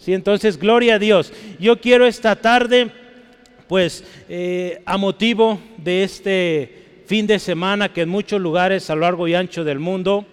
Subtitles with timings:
[0.00, 0.14] ¿sí?
[0.14, 1.32] Entonces, gloria a Dios.
[1.60, 2.90] Yo quiero esta tarde,
[3.68, 9.02] pues, eh, a motivo de este fin de semana que en muchos lugares a lo
[9.02, 10.26] largo y ancho del mundo,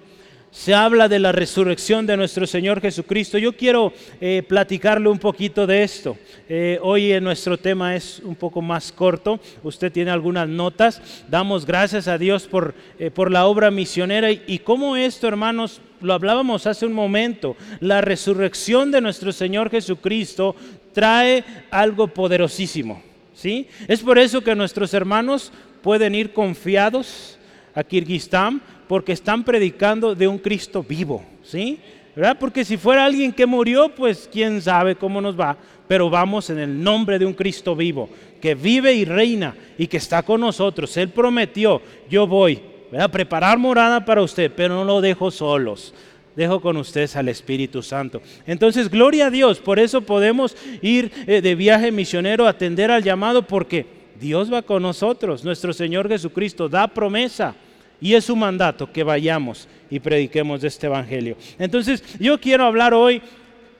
[0.49, 3.37] se habla de la resurrección de nuestro Señor Jesucristo.
[3.37, 6.17] Yo quiero eh, platicarle un poquito de esto.
[6.49, 9.39] Eh, hoy en nuestro tema es un poco más corto.
[9.61, 11.01] Usted tiene algunas notas.
[11.29, 12.73] Damos gracias a Dios por,
[13.13, 17.55] por la obra misionera y cómo esto, hermanos, lo hablábamos hace un momento.
[17.79, 20.55] La resurrección de nuestro Señor Jesucristo
[20.93, 23.01] trae algo poderosísimo.
[23.33, 23.67] ¿sí?
[23.87, 27.37] Es por eso que nuestros hermanos pueden ir confiados
[27.73, 31.79] a Kirguistán porque están predicando de un Cristo vivo, ¿sí?
[32.15, 32.37] ¿Verdad?
[32.39, 35.55] Porque si fuera alguien que murió, pues quién sabe cómo nos va,
[35.87, 38.09] pero vamos en el nombre de un Cristo vivo,
[38.41, 40.97] que vive y reina y que está con nosotros.
[40.97, 41.79] Él prometió,
[42.09, 42.59] yo voy
[42.97, 45.93] a preparar morada para usted, pero no lo dejo solos.
[46.35, 48.21] Dejo con ustedes al Espíritu Santo.
[48.45, 49.59] Entonces, gloria a Dios.
[49.59, 53.87] Por eso podemos ir eh, de viaje misionero atender al llamado, porque
[54.19, 55.43] Dios va con nosotros.
[55.43, 57.55] Nuestro Señor Jesucristo da promesa.
[57.99, 61.35] Y es su mandato que vayamos y prediquemos este Evangelio.
[61.57, 63.21] Entonces, yo quiero hablar hoy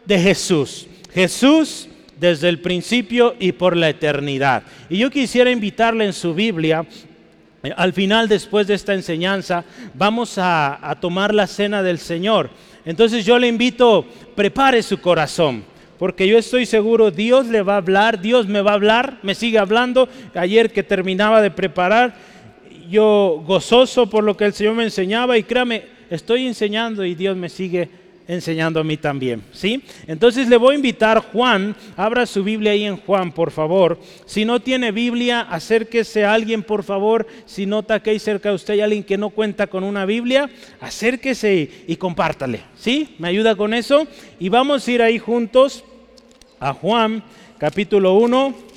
[0.05, 0.87] de Jesús.
[1.13, 1.87] Jesús
[2.19, 4.63] desde el principio y por la eternidad.
[4.89, 6.85] Y yo quisiera invitarle en su Biblia,
[7.75, 12.49] al final, después de esta enseñanza, vamos a, tomar la cena del Señor.
[12.85, 15.63] Entonces yo le invito, prepare su corazón
[15.97, 19.33] porque yo estoy seguro Dios le va a hablar, Dios me va a hablar, me
[19.33, 20.07] sigue hablando.
[20.35, 22.15] Ayer que terminaba de preparar,
[22.87, 27.35] yo gozoso por lo que el Señor me enseñaba y créame, estoy enseñando y Dios
[27.35, 27.89] me sigue
[28.27, 29.81] enseñando a mí también, ¿sí?
[30.05, 33.99] Entonces le voy a invitar Juan, abra su Biblia ahí en Juan, por favor.
[34.25, 37.25] Si no tiene Biblia, acérquese a alguien, por favor.
[37.45, 40.49] Si nota que hay cerca de usted hay alguien que no cuenta con una Biblia,
[40.81, 43.15] acérquese y, y compártale, ¿sí?
[43.17, 44.07] ¿Me ayuda con eso?
[44.39, 45.83] Y vamos a ir ahí juntos
[46.59, 47.23] a Juan,
[47.57, 48.67] capítulo 1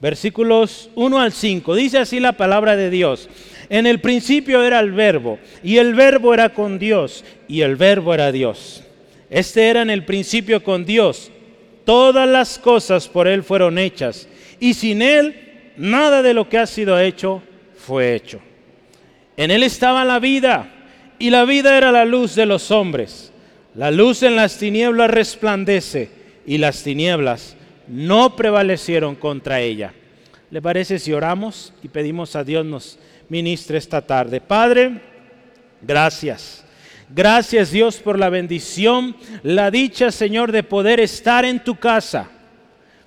[0.00, 1.74] versículos 1 al 5.
[1.74, 3.28] Dice así la palabra de Dios.
[3.70, 8.12] En el principio era el verbo, y el verbo era con Dios, y el verbo
[8.12, 8.82] era Dios.
[9.30, 11.30] Este era en el principio con Dios.
[11.84, 16.66] Todas las cosas por Él fueron hechas, y sin Él nada de lo que ha
[16.66, 17.44] sido hecho
[17.76, 18.40] fue hecho.
[19.36, 20.68] En Él estaba la vida,
[21.20, 23.32] y la vida era la luz de los hombres.
[23.76, 26.10] La luz en las tinieblas resplandece,
[26.44, 27.56] y las tinieblas
[27.86, 29.94] no prevalecieron contra ella.
[30.50, 32.98] ¿Le parece si oramos y pedimos a Dios nos
[33.30, 34.42] ministre esta tarde?
[34.42, 35.00] Padre,
[35.80, 36.62] gracias.
[37.08, 42.28] Gracias Dios por la bendición, la dicha Señor de poder estar en tu casa,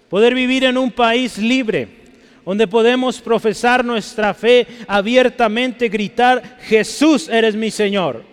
[0.10, 1.88] poder vivir en un país libre,
[2.46, 8.24] donde podemos profesar nuestra fe abiertamente, gritar, Jesús eres mi Señor.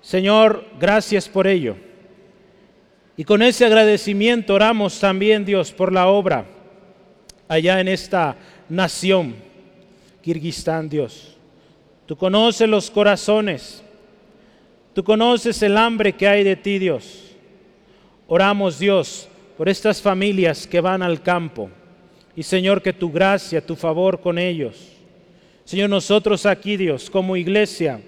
[0.00, 1.76] Señor, gracias por ello.
[3.16, 6.46] Y con ese agradecimiento oramos también, Dios, por la obra
[7.48, 8.36] allá en esta
[8.68, 9.36] nación,
[10.22, 11.36] Kirguistán, Dios.
[12.06, 13.82] Tú conoces los corazones,
[14.94, 17.24] tú conoces el hambre que hay de ti, Dios.
[18.26, 21.70] Oramos, Dios, por estas familias que van al campo.
[22.34, 24.92] Y Señor, que tu gracia, tu favor con ellos.
[25.64, 28.00] Señor, nosotros aquí, Dios, como iglesia,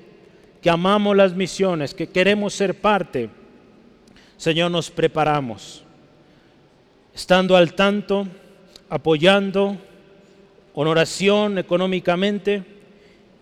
[0.63, 3.29] que amamos las misiones, que queremos ser parte,
[4.37, 5.83] Señor, nos preparamos,
[7.15, 8.27] estando al tanto,
[8.89, 9.77] apoyando,
[10.83, 12.63] en oración económicamente.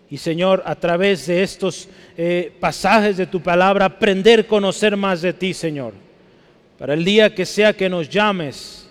[0.09, 5.21] Y Señor, a través de estos eh, pasajes de tu palabra, aprender a conocer más
[5.21, 5.93] de ti, Señor.
[6.77, 8.89] Para el día que sea que nos llames,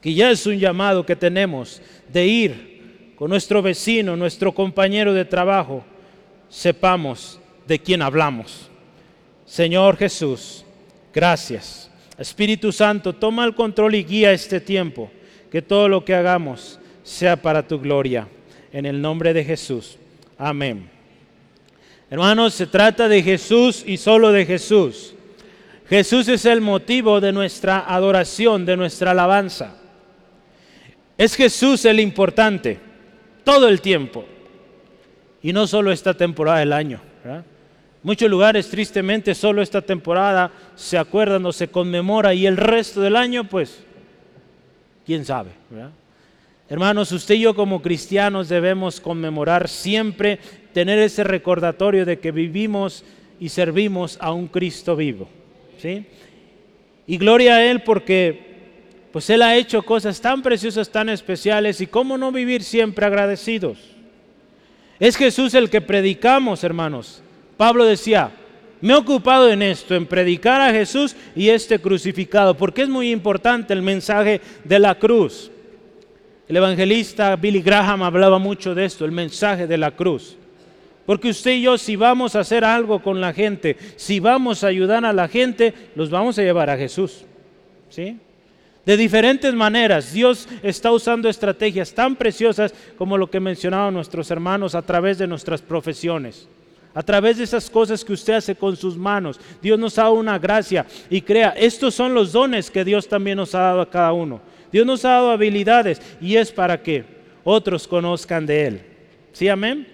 [0.00, 1.82] que ya es un llamado que tenemos
[2.12, 5.84] de ir con nuestro vecino, nuestro compañero de trabajo,
[6.48, 8.70] sepamos de quién hablamos.
[9.44, 10.64] Señor Jesús,
[11.18, 11.90] Gracias.
[12.16, 15.10] Espíritu Santo, toma el control y guía este tiempo.
[15.50, 18.28] Que todo lo que hagamos sea para tu gloria.
[18.72, 19.96] En el nombre de Jesús.
[20.36, 20.90] Amén.
[22.10, 25.14] Hermanos, se trata de Jesús y solo de Jesús.
[25.88, 29.74] Jesús es el motivo de nuestra adoración, de nuestra alabanza.
[31.16, 32.78] Es Jesús el importante,
[33.42, 34.24] todo el tiempo.
[35.42, 37.00] Y no solo esta temporada del año.
[37.24, 37.44] ¿verdad?
[38.02, 43.16] Muchos lugares, tristemente, solo esta temporada se acuerdan o se conmemora y el resto del
[43.16, 43.82] año, pues,
[45.06, 45.50] quién sabe.
[46.70, 50.38] Hermanos, usted y yo como cristianos debemos conmemorar siempre,
[50.74, 53.04] tener ese recordatorio de que vivimos
[53.40, 55.28] y servimos a un Cristo vivo.
[55.80, 56.04] ¿sí?
[57.06, 58.48] Y gloria a Él porque
[59.12, 63.78] pues Él ha hecho cosas tan preciosas, tan especiales y cómo no vivir siempre agradecidos.
[65.00, 67.22] Es Jesús el que predicamos, hermanos.
[67.56, 68.30] Pablo decía,
[68.82, 73.10] Me he ocupado en esto, en predicar a Jesús y este crucificado, porque es muy
[73.10, 75.50] importante el mensaje de la cruz.
[76.48, 80.36] El evangelista Billy Graham hablaba mucho de esto, el mensaje de la cruz.
[81.04, 84.68] Porque usted y yo, si vamos a hacer algo con la gente, si vamos a
[84.68, 87.24] ayudar a la gente, los vamos a llevar a Jesús.
[87.90, 88.18] ¿Sí?
[88.84, 94.74] De diferentes maneras, Dios está usando estrategias tan preciosas como lo que mencionaban nuestros hermanos
[94.74, 96.48] a través de nuestras profesiones.
[96.94, 100.14] A través de esas cosas que usted hace con sus manos, Dios nos ha dado
[100.14, 103.90] una gracia y crea, estos son los dones que Dios también nos ha dado a
[103.90, 104.40] cada uno.
[104.72, 107.04] Dios nos ha dado habilidades y es para que
[107.44, 108.80] otros conozcan de Él.
[109.32, 109.86] ¿Sí, amén?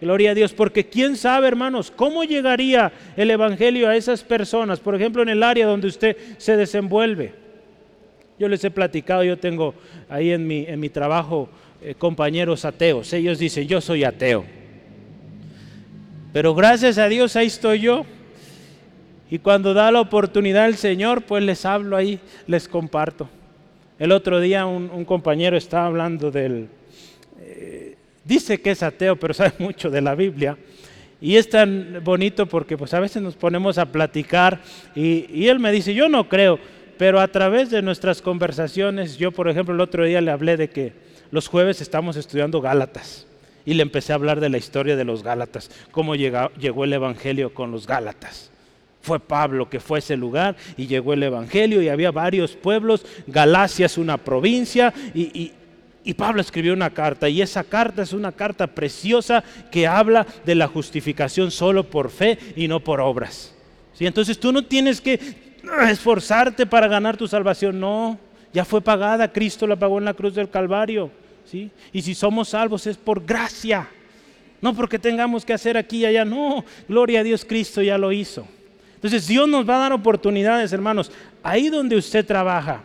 [0.00, 4.94] Gloria a Dios, porque quién sabe, hermanos, cómo llegaría el Evangelio a esas personas, por
[4.94, 7.34] ejemplo, en el área donde usted se desenvuelve.
[8.38, 9.74] Yo les he platicado, yo tengo
[10.08, 11.48] ahí en mi, en mi trabajo
[11.80, 14.44] eh, compañeros ateos, ellos dicen, yo soy ateo.
[16.32, 18.06] Pero gracias a Dios ahí estoy yo.
[19.30, 23.28] Y cuando da la oportunidad el Señor, pues les hablo ahí, les comparto.
[24.02, 26.66] El otro día un, compañero estaba hablando del...
[27.40, 27.94] Eh,
[28.24, 30.58] dice que es ateo, pero sabe mucho de la Biblia.
[31.20, 34.60] Y es tan bonito porque pues a veces nos ponemos a platicar
[34.96, 36.58] y, y él me dice, yo no creo,
[36.98, 40.68] pero a través de nuestras conversaciones, yo por ejemplo el otro día le hablé de
[40.68, 40.94] que
[41.30, 43.28] los jueves estamos estudiando Gálatas
[43.64, 47.54] y le empecé a hablar de la historia de los Gálatas, cómo llegó el Evangelio
[47.54, 48.51] con los Gálatas.
[49.02, 53.04] Fue Pablo que fue a ese lugar y llegó el Evangelio y había varios pueblos.
[53.26, 55.52] Galacia es una provincia y,
[56.16, 60.68] Pablo escribió una carta y esa carta es una carta preciosa que habla de la
[60.68, 63.54] justificación solo por fe y no por obras.
[63.92, 64.06] ¿Sí?
[64.06, 65.20] Entonces tú no tienes que
[65.88, 68.18] esforzarte para ganar tu salvación, no,
[68.52, 71.10] ya fue pagada, Cristo la pagó en la cruz del Calvario.
[71.44, 71.70] ¿sí?
[71.92, 73.88] Y si somos salvos es por gracia,
[74.60, 78.12] no porque tengamos que hacer aquí y allá, no, gloria a Dios, Cristo ya lo
[78.12, 78.46] hizo.
[79.02, 81.10] Entonces Dios nos va a dar oportunidades, hermanos.
[81.42, 82.84] Ahí donde usted trabaja,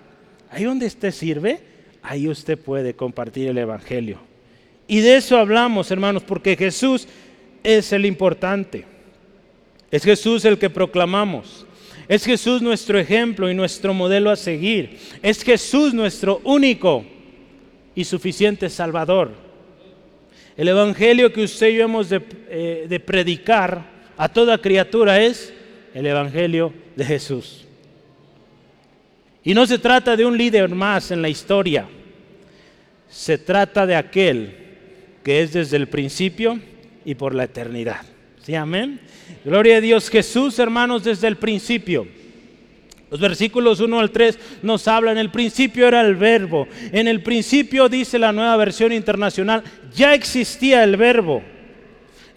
[0.50, 1.60] ahí donde usted sirve,
[2.02, 4.18] ahí usted puede compartir el Evangelio.
[4.88, 7.08] Y de eso hablamos, hermanos, porque Jesús
[7.64, 8.86] es el importante.
[9.92, 11.68] Es Jesús el que proclamamos.
[12.08, 14.98] Es Jesús nuestro ejemplo y nuestro modelo a seguir.
[15.22, 17.06] Es Jesús nuestro único
[17.94, 19.34] y suficiente Salvador.
[20.56, 23.86] El Evangelio que usted y yo hemos de, eh, de predicar
[24.18, 25.54] a toda criatura es
[25.98, 27.66] el Evangelio de Jesús.
[29.44, 31.88] Y no se trata de un líder más en la historia,
[33.10, 34.56] se trata de aquel
[35.24, 36.60] que es desde el principio
[37.04, 38.02] y por la eternidad.
[38.44, 39.00] ¿Sí, amén?
[39.44, 42.08] Gloria a Dios Jesús, hermanos, desde el principio.
[43.10, 47.90] Los versículos 1 al 3 nos hablan, el principio era el verbo, en el principio
[47.90, 49.64] dice la nueva versión internacional,
[49.96, 51.42] ya existía el verbo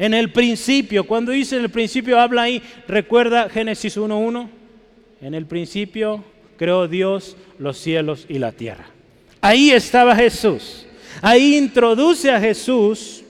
[0.01, 1.05] en el principio.
[1.05, 4.49] Cuando dice en el principio, habla ahí, recuerda Génesis 1.1.
[5.21, 6.25] En el principio
[6.57, 8.87] creó Dios los cielos y la tierra.
[9.43, 10.87] Ahí estaba Jesús.
[11.21, 13.23] Ahí introduce a Jesús.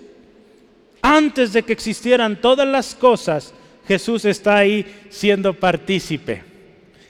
[1.03, 3.53] Antes de que existieran todas las cosas,
[3.89, 6.50] Jesús está ahí siendo partícipe.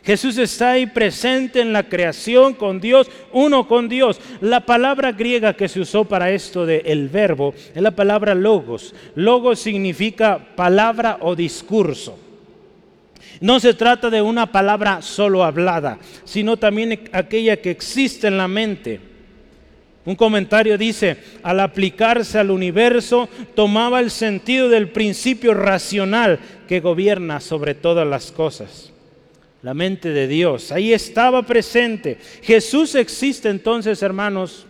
[0.02, 4.20] Jesús está ahí presente en la creación con Dios, uno con Dios.
[4.41, 8.94] La palabra griega que se usó para esto de el verbo es la palabra logos.
[9.14, 12.19] Logos significa palabra o discurso.
[13.41, 18.49] No se trata de una palabra solo hablada, sino también aquella que existe en la
[18.49, 19.00] mente.
[20.07, 27.40] Un comentario dice, al aplicarse al universo, tomaba el sentido del principio racional que gobierna
[27.40, 28.90] sobre todas las cosas
[29.62, 30.73] la mente de Dios.
[30.73, 32.19] Ahí estaba presente.
[32.43, 34.67] Jesús existe entonces, hermanos,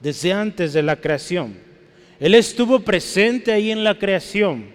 [0.00, 1.58] desde antes de la creación.
[2.18, 4.74] Él estuvo presente ahí en la creación.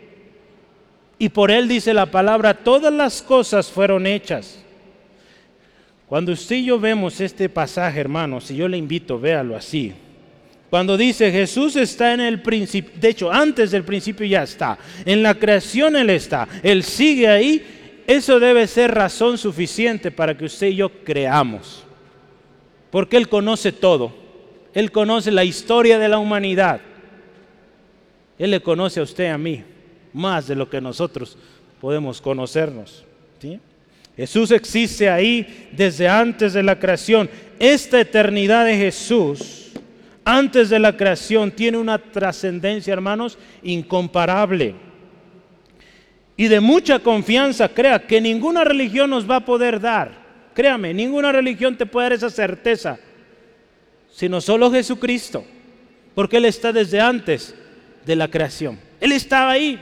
[1.18, 4.60] Y por él dice la palabra, todas las cosas fueron hechas.
[6.08, 9.94] Cuando usted y yo vemos este pasaje, hermanos, y yo le invito, véalo así.
[10.70, 15.22] Cuando dice Jesús está en el principio, de hecho antes del principio ya está, en
[15.22, 20.68] la creación Él está, Él sigue ahí eso debe ser razón suficiente para que usted
[20.68, 21.84] y yo creamos.
[22.90, 24.14] Porque Él conoce todo.
[24.74, 26.82] Él conoce la historia de la humanidad.
[28.38, 29.64] Él le conoce a usted y a mí
[30.14, 31.38] más de lo que nosotros
[31.80, 33.06] podemos conocernos.
[34.16, 37.30] Jesús existe ahí desde antes de la creación.
[37.60, 39.72] Esta eternidad de Jesús,
[40.26, 44.76] antes de la creación, tiene una trascendencia, hermanos, incomparable
[46.42, 50.12] y de mucha confianza, crea que ninguna religión nos va a poder dar.
[50.56, 52.98] Créame, ninguna religión te puede dar esa certeza,
[54.12, 55.46] sino solo Jesucristo,
[56.16, 57.54] porque Él está desde antes
[58.08, 58.80] de la creación.
[59.00, 59.80] Él estaba ahí.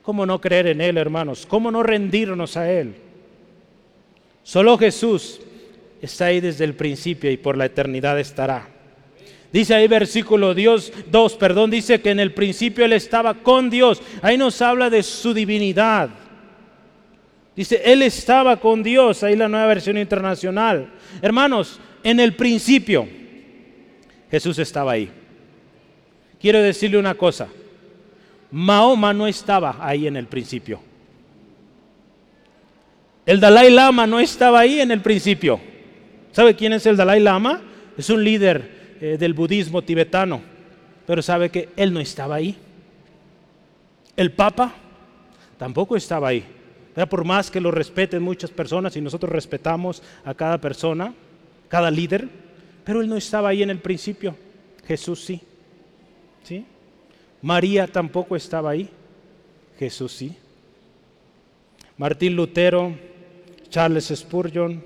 [0.00, 1.44] ¿Cómo no creer en Él, hermanos?
[1.44, 2.94] ¿Cómo no rendirnos a Él?
[4.42, 5.38] Solo Jesús
[6.00, 8.69] está ahí desde el principio y por la eternidad estará.
[9.52, 14.00] Dice ahí versículo Dios 2, perdón, dice que en el principio Él estaba con Dios.
[14.22, 16.10] Ahí nos habla de su divinidad.
[17.56, 20.92] Dice, Él estaba con Dios, ahí la nueva versión internacional.
[21.20, 23.08] Hermanos, en el principio
[24.30, 25.10] Jesús estaba ahí.
[26.40, 27.48] Quiero decirle una cosa,
[28.52, 30.80] Mahoma no estaba ahí en el principio.
[33.26, 35.60] El Dalai Lama no estaba ahí en el principio.
[36.32, 37.60] ¿Sabe quién es el Dalai Lama?
[37.98, 40.40] Es un líder eh, del budismo tibetano,
[41.06, 42.56] pero sabe que él no estaba ahí.
[44.16, 44.74] El Papa
[45.58, 46.44] tampoco estaba ahí.
[47.08, 51.14] Por más que lo respeten muchas personas y nosotros respetamos a cada persona,
[51.68, 52.28] cada líder,
[52.84, 54.36] pero él no estaba ahí en el principio.
[54.86, 55.40] Jesús sí.
[56.42, 56.64] ¿Sí?
[57.40, 58.90] María tampoco estaba ahí.
[59.78, 60.36] Jesús sí.
[61.96, 62.94] Martín Lutero,
[63.68, 64.84] Charles Spurgeon,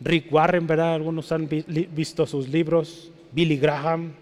[0.00, 0.94] Rick Warren, ¿verdad?
[0.94, 4.12] Algunos han visto sus libros, Billy Graham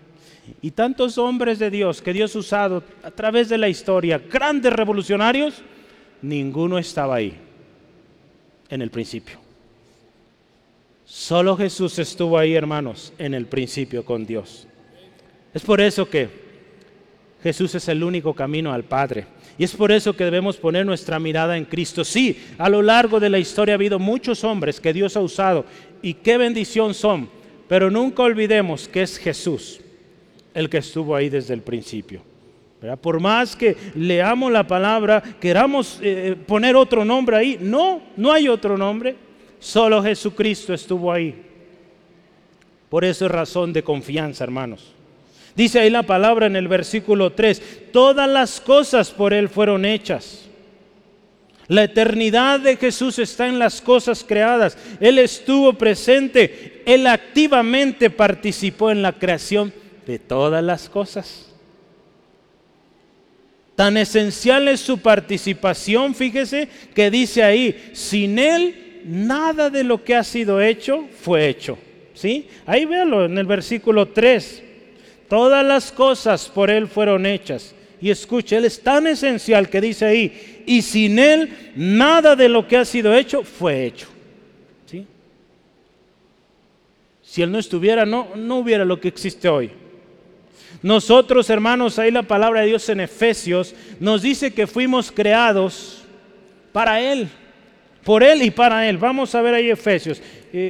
[0.61, 4.73] y tantos hombres de Dios que Dios ha usado a través de la historia, grandes
[4.73, 5.63] revolucionarios,
[6.23, 7.37] ninguno estaba ahí
[8.69, 9.39] en el principio.
[11.05, 14.67] Solo Jesús estuvo ahí, hermanos, en el principio con Dios.
[15.53, 16.29] Es por eso que
[17.43, 19.27] Jesús es el único camino al Padre.
[19.57, 22.05] Y es por eso que debemos poner nuestra mirada en Cristo.
[22.05, 25.65] Sí, a lo largo de la historia ha habido muchos hombres que Dios ha usado
[26.03, 27.29] y qué bendición son,
[27.69, 29.81] pero nunca olvidemos que es Jesús
[30.55, 32.23] el que estuvo ahí desde el principio.
[33.01, 38.47] Por más que leamos la palabra, queramos eh, poner otro nombre ahí, no, no hay
[38.47, 39.17] otro nombre,
[39.59, 41.35] solo Jesucristo estuvo ahí.
[42.91, 44.93] Por eso es razón de confianza, hermanos.
[45.57, 50.45] Dice ahí la palabra en el versículo 3, todas las cosas por Él fueron hechas.
[51.69, 54.77] La eternidad de Jesús está en las cosas creadas.
[55.01, 59.73] Él estuvo presente, Él activamente participó en la creación
[60.07, 61.53] de todas las cosas.
[63.77, 70.15] Tan esencial es su participación, fíjese que dice ahí, sin Él nada de lo que
[70.15, 71.79] ha sido hecho fue hecho.
[72.13, 72.49] ¿Sí?
[72.67, 74.64] Ahí véalo en el versículo 3.
[75.35, 77.75] Todas las cosas por Él fueron hechas.
[78.01, 82.69] Y escuche, Él es tan esencial que dice ahí, y sin Él nada de lo
[82.69, 84.07] que ha sido hecho fue hecho.
[84.87, 85.05] ¿Sí?
[87.21, 89.73] Si Él no estuviera, no, no hubiera lo que existe hoy.
[90.83, 96.05] Nosotros, hermanos, ahí la palabra de Dios en Efesios nos dice que fuimos creados
[96.71, 97.29] para Él,
[98.05, 98.99] por Él y para Él.
[98.99, 100.23] Vamos a ver ahí Efesios.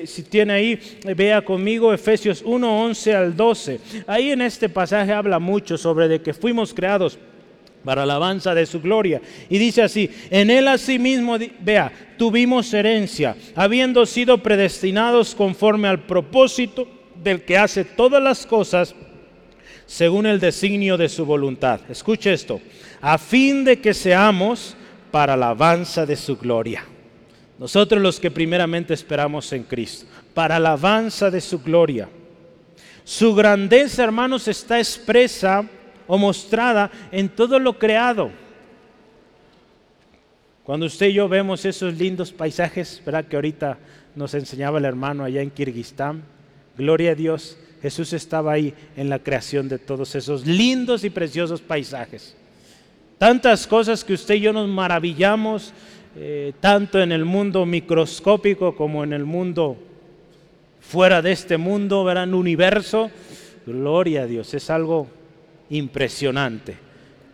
[0.07, 0.81] Si tiene ahí,
[1.14, 3.81] vea conmigo Efesios 1, 11 al 12.
[4.07, 7.19] Ahí en este pasaje habla mucho sobre de que fuimos creados
[7.85, 9.21] para alabanza de su gloria.
[9.50, 16.88] Y dice así, en él asimismo, vea, tuvimos herencia, habiendo sido predestinados conforme al propósito
[17.23, 18.95] del que hace todas las cosas
[19.85, 21.81] según el designio de su voluntad.
[21.91, 22.59] Escuche esto,
[23.03, 24.76] a fin de que seamos
[25.11, 26.87] para alabanza de su gloria.
[27.59, 32.09] Nosotros los que primeramente esperamos en Cristo, para alabanza de su gloria.
[33.05, 35.65] Su grandeza, hermanos, está expresa
[36.07, 38.31] o mostrada en todo lo creado.
[40.65, 43.27] Cuando usted y yo vemos esos lindos paisajes, ¿verdad?
[43.27, 43.79] Que ahorita
[44.15, 46.23] nos enseñaba el hermano allá en Kirguistán.
[46.77, 51.61] Gloria a Dios, Jesús estaba ahí en la creación de todos esos lindos y preciosos
[51.61, 52.35] paisajes.
[53.19, 55.73] Tantas cosas que usted y yo nos maravillamos
[56.16, 59.76] eh, tanto en el mundo microscópico como en el mundo
[60.80, 63.11] fuera de este mundo, verán, universo.
[63.66, 65.09] Gloria a Dios, es algo
[65.71, 66.76] impresionante.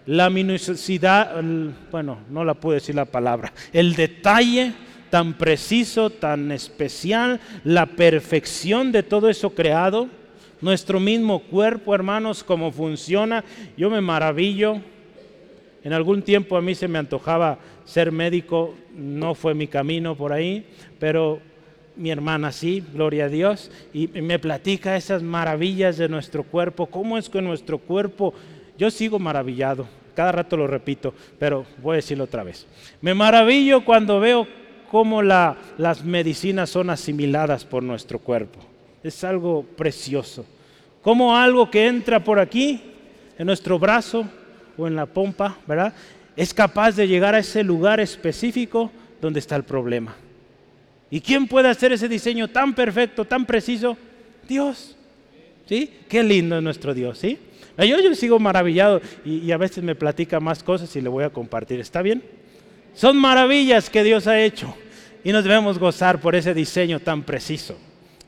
[0.06, 1.42] La minuciosidad,
[1.90, 4.72] bueno, no la puedo decir la palabra, el detalle
[5.10, 10.08] tan preciso, tan especial, la perfección de todo eso creado,
[10.60, 13.44] nuestro mismo cuerpo, hermanos, cómo funciona,
[13.76, 14.80] yo me maravillo
[15.82, 20.32] en algún tiempo a mí se me antojaba ser médico, no fue mi camino por
[20.32, 20.66] ahí,
[20.98, 21.40] pero
[21.96, 27.18] mi hermana sí, gloria a Dios, y me platica esas maravillas de nuestro cuerpo, cómo
[27.18, 28.34] es que nuestro cuerpo,
[28.78, 32.66] yo sigo maravillado, cada rato lo repito, pero voy a decirlo otra vez.
[33.00, 34.46] Me maravillo cuando veo
[34.90, 38.58] cómo las medicinas son asimiladas por nuestro cuerpo.
[39.02, 40.44] Es algo precioso.
[41.00, 42.82] Como algo que entra por aquí,
[43.38, 44.26] en nuestro brazo,
[44.80, 45.92] o en la pompa, ¿verdad?
[46.36, 50.16] Es capaz de llegar a ese lugar específico donde está el problema.
[51.10, 53.96] ¿Y quién puede hacer ese diseño tan perfecto, tan preciso?
[54.48, 54.96] Dios.
[55.66, 55.92] ¿Sí?
[56.08, 57.38] Qué lindo es nuestro Dios, ¿sí?
[57.78, 61.24] Yo, yo sigo maravillado y, y a veces me platica más cosas y le voy
[61.24, 61.80] a compartir.
[61.80, 62.22] ¿Está bien?
[62.94, 64.74] Son maravillas que Dios ha hecho
[65.22, 67.78] y nos debemos gozar por ese diseño tan preciso.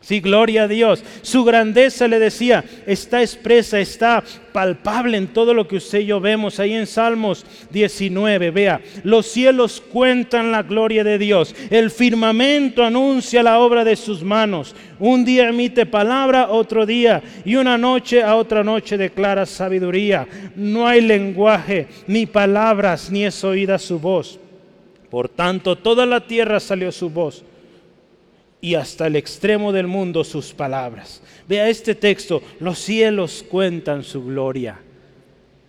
[0.02, 1.04] Sí, gloria a Dios.
[1.22, 6.20] Su grandeza, le decía, está expresa, está palpable en todo lo que usted y yo
[6.20, 8.50] vemos ahí en Salmos 19.
[8.50, 11.54] Vea, los cielos cuentan la gloria de Dios.
[11.70, 14.74] El firmamento anuncia la obra de sus manos.
[14.98, 20.26] Un día emite palabra, otro día, y una noche a otra noche declara sabiduría.
[20.56, 24.40] No hay lenguaje, ni palabras, ni es oída su voz.
[25.08, 27.44] Por tanto, toda la tierra salió su voz
[28.62, 31.20] y hasta el extremo del mundo sus palabras.
[31.48, 34.78] Vea este texto, los cielos cuentan su gloria.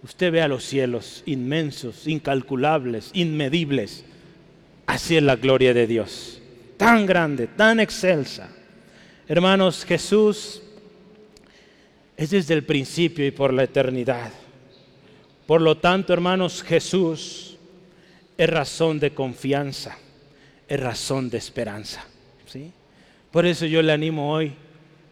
[0.03, 4.05] Usted vea los cielos inmensos, incalculables, inmedibles.
[4.85, 6.39] Así es la gloria de Dios,
[6.77, 8.49] tan grande, tan excelsa.
[9.27, 10.61] Hermanos, Jesús
[12.15, 14.31] es desde el principio y por la eternidad.
[15.47, 17.57] Por lo tanto, hermanos, Jesús
[18.37, 19.97] es razón de confianza,
[20.67, 22.05] es razón de esperanza.
[23.33, 24.53] Por eso yo le animo hoy,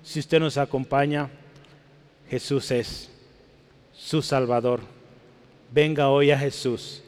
[0.03, 1.27] si usted nos acompaña,
[2.29, 3.09] Jesús es
[3.93, 4.81] su Salvador.
[5.73, 7.01] Venga hoy a Jesús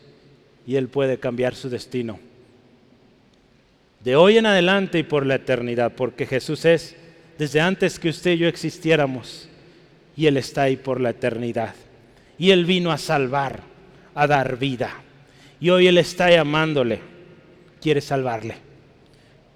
[0.66, 2.20] y Él puede cambiar su destino.
[4.04, 6.96] De hoy en adelante y por la eternidad, porque Jesús es
[7.38, 9.48] desde antes que usted y yo existiéramos
[10.18, 11.76] y Él está ahí por la eternidad.
[12.40, 13.60] Y Él vino a salvar,
[14.16, 14.90] a dar vida.
[15.60, 17.02] Y hoy Él está llamándole,
[17.80, 18.73] quiere salvarle.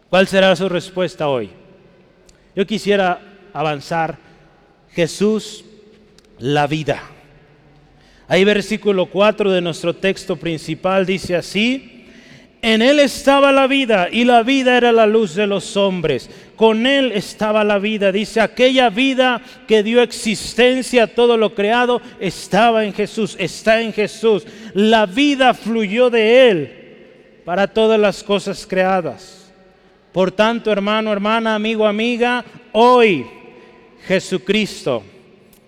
[0.10, 1.50] ¿Cuál será su respuesta hoy?
[2.56, 3.20] Yo quisiera
[3.54, 4.18] avanzar.
[4.92, 5.64] Jesús,
[6.40, 7.04] la vida.
[8.28, 12.06] Ahí versículo 4 de nuestro texto principal dice así,
[12.62, 16.30] en Él estaba la vida y la vida era la luz de los hombres.
[16.56, 18.12] Con Él estaba la vida.
[18.12, 23.94] Dice, aquella vida que dio existencia a todo lo creado estaba en Jesús, está en
[23.94, 24.48] Jesús.
[24.74, 26.72] La vida fluyó de Él
[27.46, 29.37] para todas las cosas creadas.
[30.18, 33.28] Por tanto, hermano, hermana, amigo, amiga, hoy
[34.08, 35.04] Jesucristo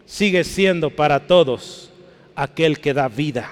[0.07, 1.91] sigue siendo para todos
[2.33, 3.47] aquel que da vida,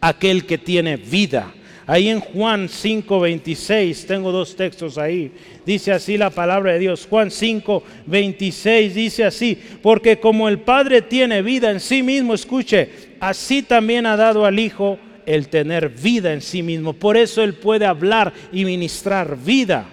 [0.00, 1.52] aquel que tiene vida.
[1.86, 5.32] Ahí en Juan 5:26, tengo dos textos ahí,
[5.66, 7.06] dice así la palabra de Dios.
[7.10, 12.88] Juan 5:26 dice así, porque como el Padre tiene vida en sí mismo, escuche,
[13.20, 16.94] así también ha dado al Hijo el tener vida en sí mismo.
[16.94, 19.86] Por eso Él puede hablar y ministrar vida.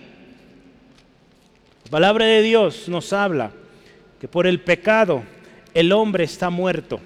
[1.89, 3.49] La palabra de Dios nos habla
[4.21, 5.23] que por el pecado
[5.73, 6.99] el hombre está muerto.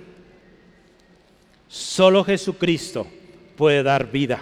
[1.69, 3.07] Solo Jesucristo
[3.55, 4.41] puede dar vida.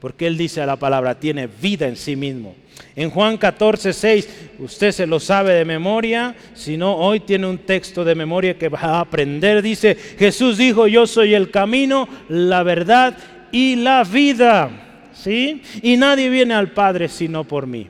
[0.00, 2.56] Porque Él dice a la palabra, tiene vida en sí mismo.
[2.96, 7.58] En Juan 14, 6, usted se lo sabe de memoria, si no, hoy tiene un
[7.58, 9.62] texto de memoria que va a aprender.
[9.62, 13.16] Dice, Jesús dijo, yo soy el camino, la verdad
[13.52, 15.08] y la vida.
[15.14, 15.62] ¿Sí?
[15.82, 17.86] Y nadie viene al Padre sino por mí.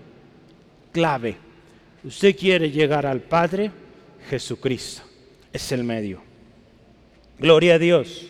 [0.93, 1.52] Clave.
[2.05, 3.71] Usted quiere llegar al Padre,
[4.29, 5.03] Jesucristo
[5.53, 6.21] es el medio.
[7.39, 8.27] Gloria a Dios.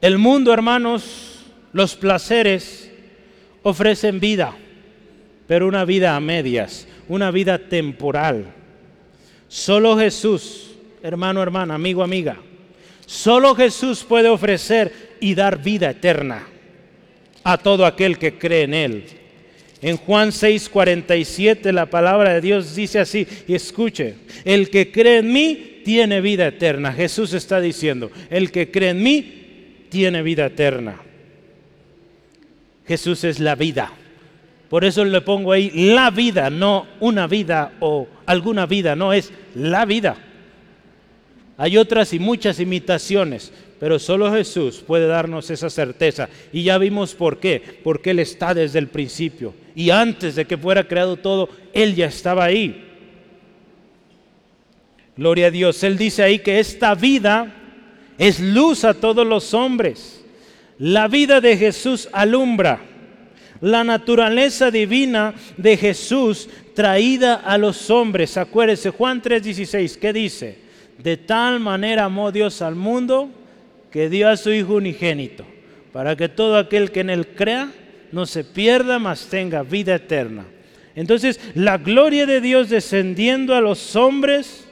[0.00, 2.90] El mundo, hermanos, los placeres
[3.62, 4.54] ofrecen vida,
[5.46, 8.52] pero una vida a medias, una vida temporal.
[9.48, 12.36] Solo Jesús, hermano, hermana, amigo, amiga,
[13.06, 16.46] solo Jesús puede ofrecer y dar vida eterna
[17.42, 19.04] a todo aquel que cree en Él.
[19.82, 25.32] En Juan 6:47 la palabra de Dios dice así, y escuche, el que cree en
[25.32, 26.92] mí tiene vida eterna.
[26.92, 31.00] Jesús está diciendo, el que cree en mí tiene vida eterna.
[32.86, 33.92] Jesús es la vida.
[34.68, 39.32] Por eso le pongo ahí la vida, no una vida o alguna vida, no es
[39.54, 40.16] la vida.
[41.56, 46.28] Hay otras y muchas imitaciones, pero solo Jesús puede darnos esa certeza.
[46.52, 47.62] Y ya vimos por qué.
[47.84, 49.54] Porque Él está desde el principio.
[49.74, 52.84] Y antes de que fuera creado todo, Él ya estaba ahí.
[55.16, 55.82] Gloria a Dios.
[55.82, 57.52] Él dice ahí que esta vida
[58.16, 60.24] es luz a todos los hombres.
[60.78, 62.80] La vida de Jesús alumbra.
[63.60, 68.36] La naturaleza divina de Jesús traída a los hombres.
[68.38, 70.58] Acuérdese, Juan 3:16, ¿qué dice?
[70.98, 73.30] De tal manera amó Dios al mundo
[73.96, 75.46] que dio a su Hijo unigénito,
[75.90, 77.72] para que todo aquel que en él crea
[78.12, 80.44] no se pierda, mas tenga vida eterna.
[80.94, 84.68] Entonces, la gloria de Dios descendiendo a los hombres,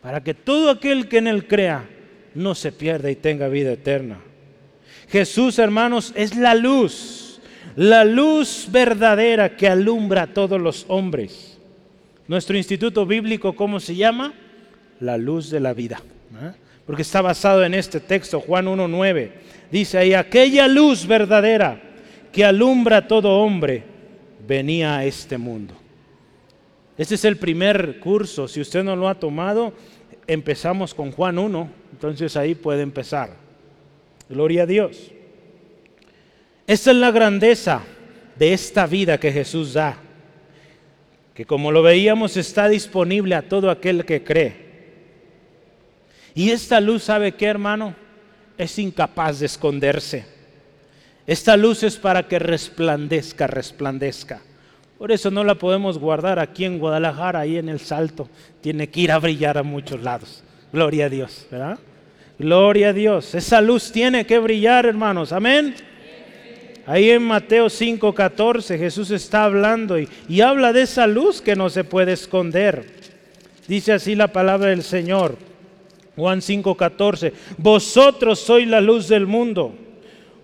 [0.00, 1.88] para que todo aquel que en él crea
[2.32, 4.20] no se pierda y tenga vida eterna.
[5.08, 7.40] Jesús, hermanos, es la luz,
[7.74, 11.58] la luz verdadera que alumbra a todos los hombres.
[12.28, 14.34] Nuestro instituto bíblico, ¿cómo se llama?
[15.00, 16.00] La luz de la vida.
[16.40, 16.69] ¿eh?
[16.90, 19.30] Porque está basado en este texto, Juan 1.9.
[19.70, 21.80] Dice ahí, aquella luz verdadera
[22.32, 23.84] que alumbra a todo hombre
[24.44, 25.72] venía a este mundo.
[26.98, 28.48] Este es el primer curso.
[28.48, 29.72] Si usted no lo ha tomado,
[30.26, 31.70] empezamos con Juan 1.
[31.92, 33.36] Entonces ahí puede empezar.
[34.28, 35.12] Gloria a Dios.
[36.66, 37.82] Esta es la grandeza
[38.36, 39.96] de esta vida que Jesús da.
[41.34, 44.69] Que como lo veíamos está disponible a todo aquel que cree.
[46.34, 47.94] Y esta luz, ¿sabe qué hermano?
[48.56, 50.24] Es incapaz de esconderse.
[51.26, 54.40] Esta luz es para que resplandezca, resplandezca.
[54.98, 58.28] Por eso no la podemos guardar aquí en Guadalajara, ahí en el Salto.
[58.60, 60.42] Tiene que ir a brillar a muchos lados.
[60.72, 61.78] Gloria a Dios, ¿verdad?
[62.38, 63.34] Gloria a Dios.
[63.34, 65.32] Esa luz tiene que brillar, hermanos.
[65.32, 65.74] Amén.
[66.86, 71.70] Ahí en Mateo 5:14 Jesús está hablando y, y habla de esa luz que no
[71.70, 72.86] se puede esconder.
[73.68, 75.36] Dice así la palabra del Señor.
[76.20, 77.32] Juan 5:14.
[77.58, 79.74] Vosotros sois la luz del mundo.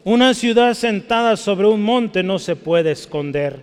[0.05, 3.61] Una ciudad sentada sobre un monte no se puede esconder.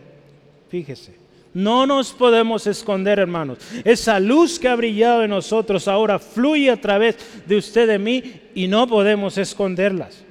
[0.70, 1.24] Fíjese.
[1.54, 3.60] No nos podemos esconder, hermanos.
[3.84, 8.24] Esa luz que ha brillado en nosotros ahora fluye a través de usted de mí
[8.56, 10.24] y no podemos esconderlas.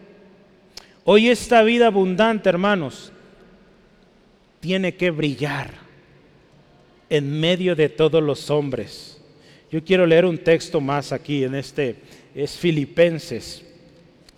[1.05, 3.13] Hoy esta vida abundante, hermanos,
[4.61, 5.71] tiene que brillar
[7.09, 9.22] en medio de todos los hombres.
[9.73, 11.97] Yo quiero leer un texto más aquí en este,
[12.35, 13.65] es Filipenses,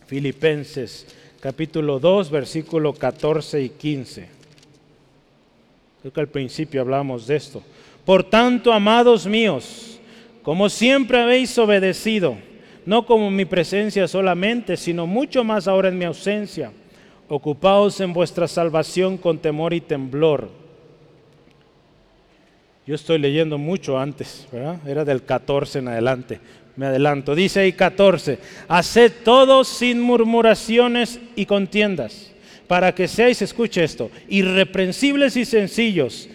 [0.07, 1.09] Filipenses
[1.41, 4.29] capítulo 2, versículo 14 y 15.
[6.01, 7.65] Creo que al principio hablamos de esto.
[8.05, 9.99] Por tanto, amados míos,
[10.45, 12.37] como siempre habéis obedecido,
[12.87, 16.71] no como mi presencia solamente, sino mucho más ahora en mi ausencia,
[17.29, 20.64] ocupaos en vuestra salvación con temor y temblor.
[22.87, 24.47] Yo estoy leyendo mucho antes.
[24.87, 26.41] Era del 14 en adelante.
[26.77, 27.35] Me adelanto.
[27.35, 32.33] Dice ahí 14, haced todo sin murmuraciones y contiendas
[32.67, 36.29] para que seáis, escuche esto, irreprensibles y sencillos,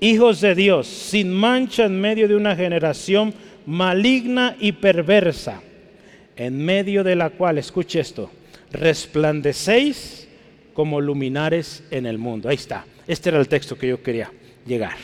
[0.00, 3.34] hijos de Dios, sin mancha en medio de una generación
[3.66, 5.60] maligna y perversa,
[6.36, 8.30] en medio de la cual, escuche esto,
[8.72, 10.28] resplandecéis
[10.72, 12.48] como luminares en el mundo.
[12.48, 14.30] Ahí está, este era el texto que yo quería
[14.66, 14.96] llegar.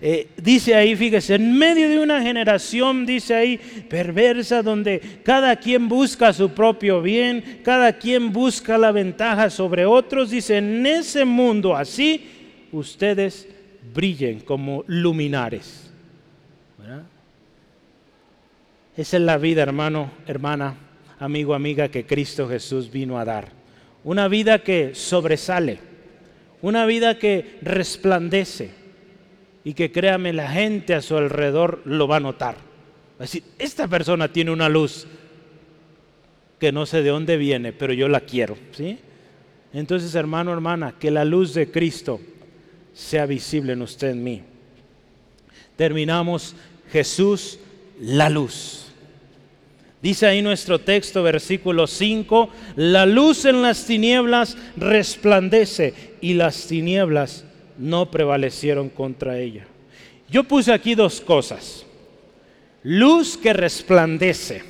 [0.00, 3.58] Eh, dice ahí, fíjese, en medio de una generación, dice ahí,
[3.88, 10.30] perversa, donde cada quien busca su propio bien, cada quien busca la ventaja sobre otros,
[10.30, 12.26] dice, en ese mundo así,
[12.72, 13.48] ustedes
[13.94, 15.84] brillen como luminares.
[18.96, 20.74] Esa es la vida, hermano, hermana,
[21.20, 23.48] amigo, amiga, que Cristo Jesús vino a dar.
[24.02, 25.78] Una vida que sobresale,
[26.62, 28.77] una vida que resplandece
[29.64, 32.54] y que créame, la gente a su alrededor lo va a notar.
[32.54, 35.06] Va a decir, esta persona tiene una luz
[36.58, 38.56] que no sé de dónde viene, pero yo la quiero.
[38.72, 38.98] ¿sí?
[39.72, 42.20] Entonces, hermano, hermana, que la luz de Cristo
[42.94, 44.42] sea visible en usted, en mí.
[45.76, 46.56] Terminamos,
[46.90, 47.58] Jesús,
[48.00, 48.86] la luz.
[50.00, 57.44] Dice ahí nuestro texto, versículo 5, la luz en las tinieblas resplandece y las tinieblas
[57.78, 59.66] no prevalecieron contra ella.
[60.28, 61.86] Yo puse aquí dos cosas.
[62.82, 64.62] Luz que resplandece.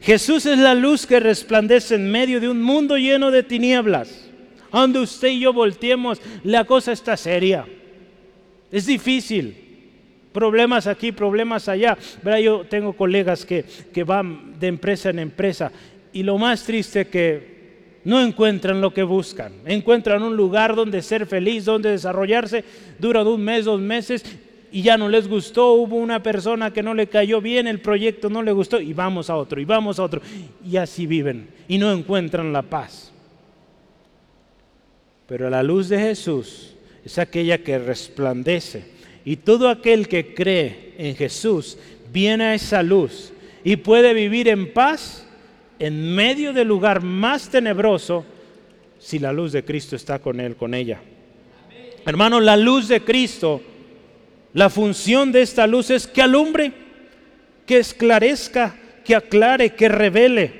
[0.00, 4.28] Jesús es la luz que resplandece en medio de un mundo lleno de tinieblas.
[4.72, 7.66] Donde usted y yo volteemos, la cosa está seria.
[8.70, 9.56] Es difícil.
[10.32, 11.98] Problemas aquí, problemas allá.
[12.42, 15.70] Yo tengo colegas que, que van de empresa en empresa
[16.12, 17.51] y lo más triste que
[18.04, 19.52] no encuentran lo que buscan.
[19.64, 22.64] Encuentran un lugar donde ser feliz, donde desarrollarse.
[22.98, 24.24] Dura un mes, dos meses
[24.72, 25.74] y ya no les gustó.
[25.74, 29.30] Hubo una persona que no le cayó bien, el proyecto no le gustó y vamos
[29.30, 30.20] a otro y vamos a otro.
[30.68, 33.12] Y así viven y no encuentran la paz.
[35.26, 38.90] Pero la luz de Jesús es aquella que resplandece.
[39.24, 41.78] Y todo aquel que cree en Jesús
[42.12, 45.26] viene a esa luz y puede vivir en paz
[45.82, 48.24] en medio del lugar más tenebroso
[49.00, 51.00] si la luz de Cristo está con él, con ella.
[52.06, 53.60] Hermano, la luz de Cristo,
[54.54, 56.70] la función de esta luz es que alumbre,
[57.66, 60.52] que esclarezca, que aclare, que revele.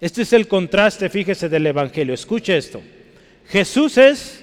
[0.00, 2.14] Este es el contraste, fíjese, del Evangelio.
[2.14, 2.80] Escuche esto.
[3.48, 4.42] Jesús es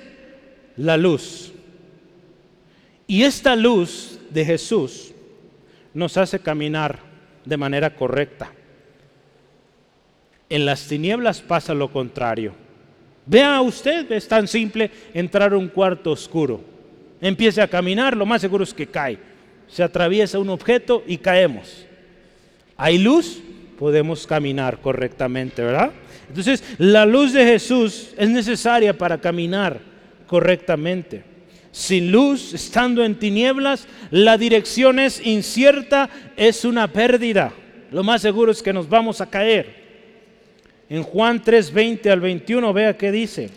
[0.78, 1.52] la luz.
[3.08, 5.14] Y esta luz de Jesús
[5.96, 7.00] nos hace caminar
[7.44, 8.54] de manera correcta.
[10.50, 12.54] En las tinieblas pasa lo contrario.
[13.26, 16.62] Vea usted, es tan simple entrar a un cuarto oscuro.
[17.22, 19.20] Empiece a caminar, lo más seguro es que cae.
[19.68, 21.86] Se atraviesa un objeto y caemos.
[22.76, 23.40] Hay luz,
[23.78, 25.92] podemos caminar correctamente, ¿verdad?
[26.28, 29.80] Entonces, la luz de Jesús es necesaria para caminar
[30.26, 31.24] correctamente.
[31.72, 37.54] Sin luz, estando en tinieblas, la dirección es incierta, es una pérdida.
[37.92, 39.89] Lo más seguro es que nos vamos a caer.
[40.90, 43.50] En Juan 3:20 al 21, vea qué dice.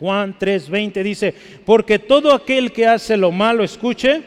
[0.00, 1.34] Juan 3:20 dice,
[1.64, 4.22] porque todo aquel que hace lo malo, escuche,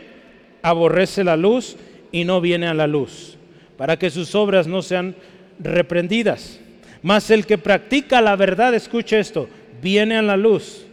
[0.61, 1.77] aborrece la luz
[2.11, 3.37] y no viene a la luz,
[3.77, 5.15] para que sus obras no sean
[5.59, 6.59] reprendidas.
[7.01, 9.47] Mas el que practica la verdad, escuche esto,
[9.81, 10.85] viene a la luz,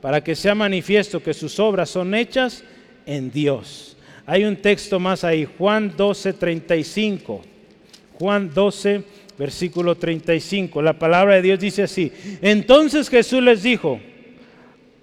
[0.00, 2.64] para que sea manifiesto que sus obras son hechas
[3.06, 3.96] en Dios.
[4.26, 7.42] Hay un texto más ahí, Juan 12, 35.
[8.14, 9.04] Juan 12,
[9.42, 10.80] versículo 35.
[10.80, 12.12] La palabra de Dios dice así.
[12.40, 13.98] Entonces Jesús les dijo,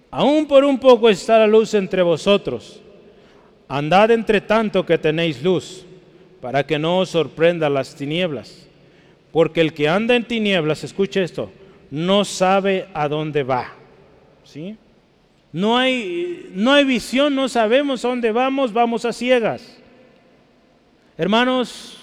[0.09, 2.81] aún por un poco está la luz entre vosotros.
[3.67, 5.85] Andad entre tanto que tenéis luz,
[6.41, 8.65] para que no os sorprenda las tinieblas.
[9.33, 11.51] Porque el que anda en tinieblas, escuche esto,
[11.91, 13.73] no sabe a dónde va.
[14.45, 14.77] ¿Sí?
[15.51, 19.77] No hay, no hay visión, no sabemos a dónde vamos, vamos a ciegas.
[21.17, 21.98] Hermanos,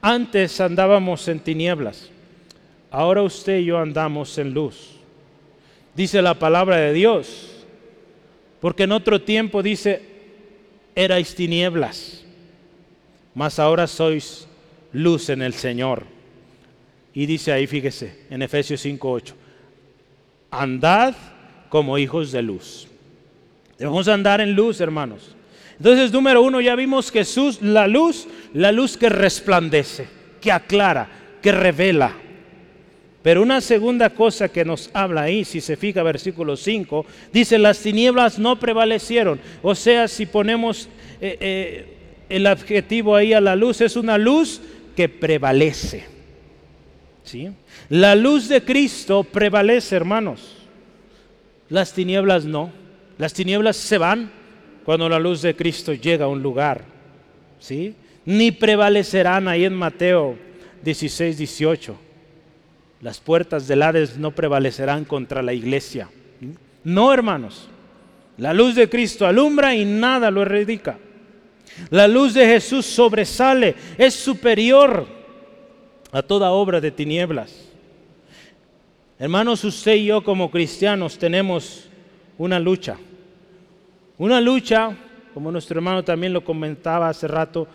[0.00, 2.10] antes andábamos en tinieblas,
[2.90, 4.96] ahora usted y yo andamos en luz.
[5.94, 7.66] Dice la palabra de Dios,
[8.60, 10.02] porque en otro tiempo dice,
[10.94, 12.24] erais tinieblas,
[13.34, 14.48] mas ahora sois
[14.92, 16.04] luz en el Señor.
[17.12, 19.34] Y dice ahí, fíjese, en Efesios 5:8,
[20.50, 21.14] andad
[21.68, 22.88] como hijos de luz.
[23.78, 25.34] Debemos andar en luz, hermanos.
[25.80, 30.06] Entonces, número uno, ya vimos Jesús, la luz, la luz que resplandece,
[30.38, 31.08] que aclara,
[31.40, 32.12] que revela.
[33.22, 37.78] Pero una segunda cosa que nos habla ahí, si se fija versículo 5, dice, las
[37.78, 39.40] tinieblas no prevalecieron.
[39.62, 41.96] O sea, si ponemos eh, eh,
[42.28, 44.60] el adjetivo ahí a la luz, es una luz
[44.94, 46.04] que prevalece.
[47.24, 47.48] ¿Sí?
[47.88, 50.58] La luz de Cristo prevalece, hermanos.
[51.70, 52.70] Las tinieblas no.
[53.16, 54.39] Las tinieblas se van,
[54.84, 56.84] cuando la luz de Cristo llega a un lugar.
[57.58, 57.94] ¿sí?
[58.24, 60.36] Ni prevalecerán ahí en Mateo
[60.82, 61.96] 16, 18.
[63.00, 66.08] Las puertas del Hades no prevalecerán contra la iglesia.
[66.84, 67.68] No, hermanos.
[68.36, 70.98] La luz de Cristo alumbra y nada lo erradica.
[71.90, 75.06] La luz de Jesús sobresale, es superior
[76.10, 77.68] a toda obra de tinieblas.
[79.18, 81.88] Hermanos, usted y yo como cristianos tenemos
[82.38, 82.96] una lucha.
[84.20, 84.94] Una lucha,
[85.32, 87.66] como nuestro hermano también lo comentaba hace rato,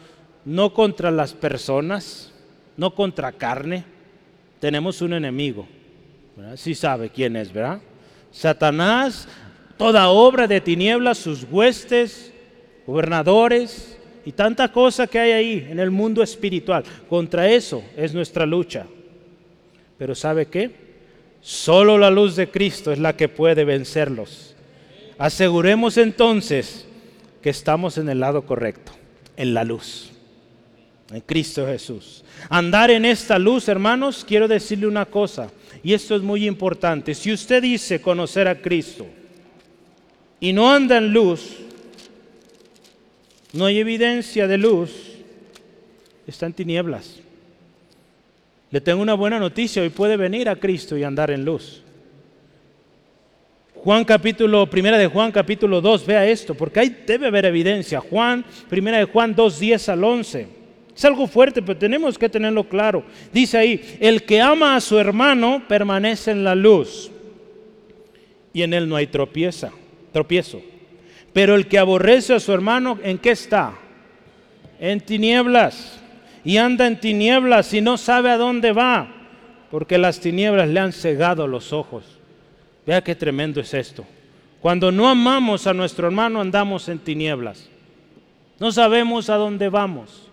[0.45, 2.31] no contra las personas,
[2.77, 3.83] no contra carne.
[4.59, 5.67] Tenemos un enemigo.
[6.55, 7.81] Si sabe quién es, ¿verdad?
[8.29, 9.27] Satanás,
[9.75, 12.31] toda obra de tinieblas, sus huestes,
[12.85, 16.83] gobernadores y tanta cosa que hay ahí en el mundo espiritual.
[17.09, 18.85] Contra eso es nuestra lucha.
[19.97, 20.69] Pero ¿sabe qué?
[21.41, 24.54] Solo la luz de Cristo es la que puede vencerlos.
[25.17, 26.85] Aseguremos entonces
[27.41, 28.91] que estamos en el lado correcto,
[29.37, 30.11] en la luz,
[31.11, 32.23] en Cristo Jesús.
[32.49, 35.49] Andar en esta luz, hermanos, quiero decirle una cosa,
[35.83, 37.13] y esto es muy importante.
[37.13, 39.05] Si usted dice conocer a Cristo
[40.39, 41.57] y no anda en luz,
[43.53, 44.91] no hay evidencia de luz,
[46.27, 47.19] está en tinieblas.
[48.69, 51.84] Le tengo una buena noticia, hoy puede venir a Cristo y andar en luz.
[53.85, 57.99] Juan capítulo, primera de Juan capítulo 2, vea esto, porque ahí debe haber evidencia.
[57.99, 60.47] Juan, primera de Juan 2, 10 al 11.
[60.95, 63.03] Es algo fuerte, pero tenemos que tenerlo claro.
[63.31, 67.11] Dice ahí, el que ama a su hermano permanece en la luz
[68.51, 69.69] y en él no hay tropieza,
[70.11, 70.63] tropiezo.
[71.31, 73.75] Pero el que aborrece a su hermano, ¿en qué está?
[74.79, 76.01] En tinieblas.
[76.43, 79.27] Y anda en tinieblas y no sabe a dónde va,
[79.69, 82.15] porque las tinieblas le han cegado los ojos.
[82.85, 84.05] Vea qué tremendo es esto.
[84.61, 87.69] Cuando no amamos a nuestro hermano andamos en tinieblas.
[88.59, 90.29] No sabemos a dónde vamos.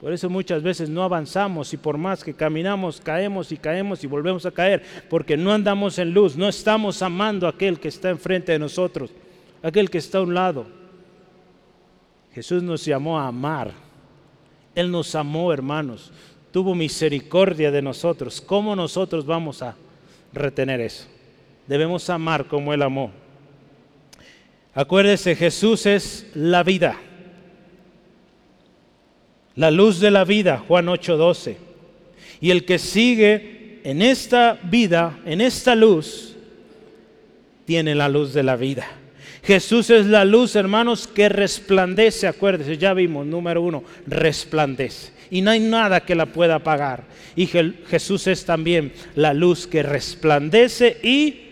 [0.00, 4.06] Por eso muchas veces no avanzamos y por más que caminamos caemos y caemos y
[4.06, 8.08] volvemos a caer, porque no andamos en luz, no estamos amando a aquel que está
[8.08, 9.10] enfrente de nosotros,
[9.60, 10.66] aquel que está a un lado.
[12.32, 13.72] Jesús nos llamó a amar.
[14.74, 16.12] Él nos amó, hermanos.
[16.52, 18.40] Tuvo misericordia de nosotros.
[18.40, 19.74] ¿Cómo nosotros vamos a
[20.32, 21.08] retener eso?
[21.68, 23.12] Debemos amar como Él amó.
[24.74, 26.96] Acuérdese, Jesús es la vida,
[29.54, 31.56] la luz de la vida, Juan 8:12.
[32.40, 36.36] Y el que sigue en esta vida, en esta luz,
[37.64, 38.86] tiene la luz de la vida.
[39.42, 42.26] Jesús es la luz, hermanos, que resplandece.
[42.26, 45.12] Acuérdense, ya vimos, número uno, resplandece.
[45.30, 47.04] Y no hay nada que la pueda apagar.
[47.34, 51.47] Y Jesús es también la luz que resplandece y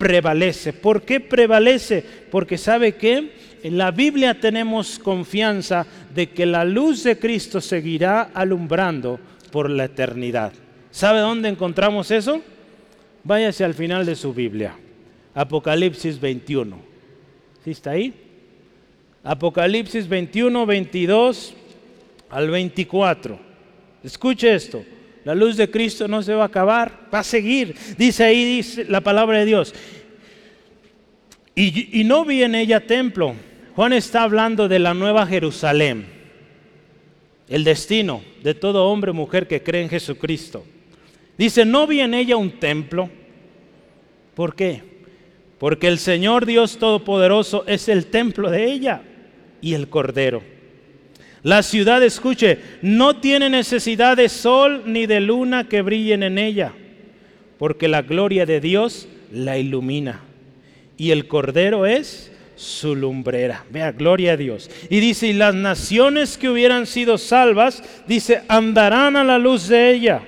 [0.00, 0.72] prevalece.
[0.72, 2.02] ¿Por qué prevalece?
[2.30, 3.32] Porque sabe que
[3.62, 9.20] en la Biblia tenemos confianza de que la luz de Cristo seguirá alumbrando
[9.52, 10.54] por la eternidad.
[10.90, 12.40] ¿Sabe dónde encontramos eso?
[13.24, 14.74] Váyase al final de su Biblia.
[15.34, 16.78] Apocalipsis 21.
[17.62, 18.14] ¿Sí está ahí?
[19.22, 21.54] Apocalipsis 21, 22
[22.30, 23.38] al 24.
[24.02, 24.82] Escuche esto.
[25.24, 27.74] La luz de Cristo no se va a acabar, va a seguir.
[27.98, 29.74] Dice ahí la palabra de Dios.
[31.54, 33.34] Y, y no vi en ella templo.
[33.76, 36.06] Juan está hablando de la nueva Jerusalén,
[37.48, 40.64] el destino de todo hombre o mujer que cree en Jesucristo.
[41.38, 43.08] Dice, no vi en ella un templo.
[44.34, 44.82] ¿Por qué?
[45.58, 49.02] Porque el Señor Dios Todopoderoso es el templo de ella
[49.60, 50.42] y el Cordero.
[51.42, 56.72] La ciudad, escuche, no tiene necesidad de sol ni de luna que brillen en ella,
[57.58, 60.20] porque la gloria de Dios la ilumina.
[60.98, 63.64] Y el Cordero es su lumbrera.
[63.70, 64.70] Vea, gloria a Dios.
[64.90, 69.90] Y dice, y las naciones que hubieran sido salvas, dice, andarán a la luz de
[69.92, 70.20] ella.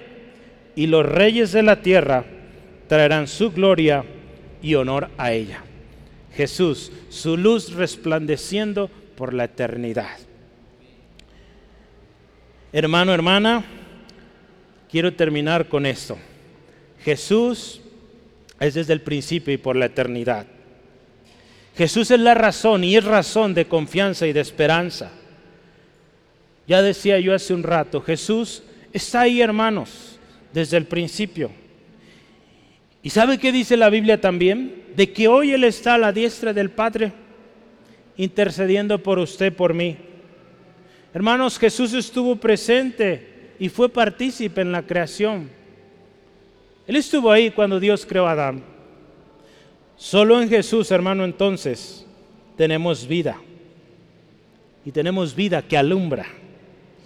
[0.75, 2.25] Y los reyes de la tierra
[2.88, 4.03] traerán su gloria
[4.62, 5.62] y honor a ella.
[6.35, 10.16] Jesús, su luz resplandeciendo por la eternidad.
[12.74, 13.62] Hermano, hermana,
[14.90, 16.16] quiero terminar con esto.
[17.04, 17.82] Jesús
[18.58, 20.46] es desde el principio y por la eternidad.
[21.76, 25.11] Jesús es la razón y es razón de confianza y de esperanza.
[26.66, 30.18] Ya decía yo hace un rato, Jesús está ahí, hermanos,
[30.54, 31.50] desde el principio.
[33.02, 34.85] ¿Y sabe qué dice la Biblia también?
[34.96, 37.12] De que hoy Él está a la diestra del Padre,
[38.16, 39.98] intercediendo por usted, por mí.
[41.14, 45.51] Hermanos, Jesús estuvo presente y fue partícipe en la creación.
[46.87, 48.64] Él estuvo ahí cuando Dios creó a Adán.
[49.96, 52.07] Solo en Jesús, hermano, entonces
[52.57, 53.37] tenemos vida.
[54.85, 56.27] Y tenemos vida que alumbra.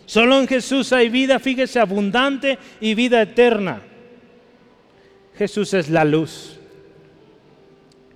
[0.07, 3.83] Solo en Jesús hay vida, fíjese, abundante y vida eterna.
[5.37, 6.59] Jesús es la luz.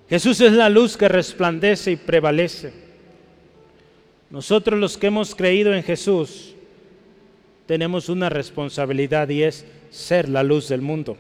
[0.09, 2.90] Jesús es la luz que resplandece y prevalece.
[4.31, 6.55] Nosotros los que hemos creído en Jesús
[7.67, 11.17] tenemos una responsabilidad y es ser la luz del mundo.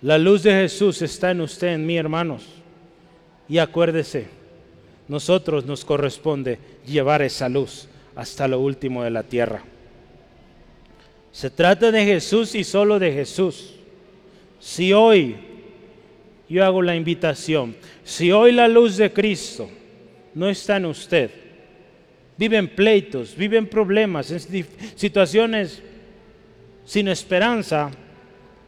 [0.00, 2.44] La luz de Jesús está en usted, en mí, hermanos.
[3.48, 4.26] Y acuérdese,
[5.08, 9.62] nosotros nos corresponde llevar esa luz hasta lo último de la tierra.
[11.32, 13.74] Se trata de Jesús y solo de Jesús.
[14.60, 15.36] Si hoy
[16.48, 19.68] yo hago la invitación, si hoy la luz de Cristo
[20.34, 21.30] no está en usted.
[22.36, 24.66] Viven pleitos, viven problemas, en
[24.96, 25.82] situaciones
[26.84, 27.90] sin esperanza.